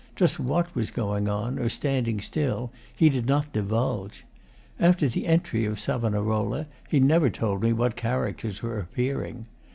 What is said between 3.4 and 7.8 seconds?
divulge. After the entry of Savonarola, he never told me